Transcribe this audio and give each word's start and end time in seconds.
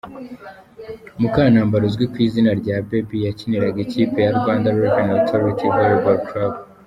Mukantambara 1.19 1.83
uzwi 1.89 2.05
ku 2.11 2.17
izina 2.25 2.51
rya 2.61 2.75
Baby, 2.87 3.17
yakiniraga 3.27 3.79
ikipe 3.85 4.17
ya 4.25 4.33
Rwanda 4.39 4.75
Revenue 4.79 5.15
Authority 5.21 5.63
Volleyball 5.75 6.19
Club. 6.29 6.53